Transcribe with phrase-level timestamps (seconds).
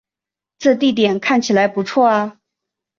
[0.57, 2.39] 这地点看起来不错啊